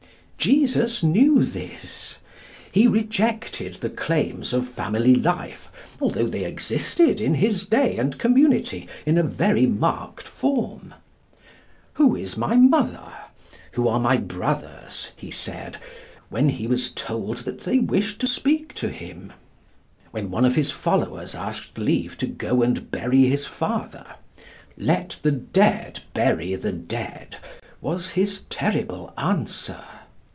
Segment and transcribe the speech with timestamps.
[0.37, 2.17] Jesus knew this.
[2.71, 8.87] He rejected the claims of family life, although they existed in his day and community
[9.05, 10.95] in a very marked form.
[11.93, 13.13] 'Who is my mother?
[13.73, 15.77] Who are my brothers?' he said,
[16.29, 19.33] when he was told that they wished to speak to him.
[20.09, 24.15] When one of his followers asked leave to go and bury his father,
[24.75, 27.37] 'Let the dead bury the dead,'
[27.79, 29.83] was his terrible answer.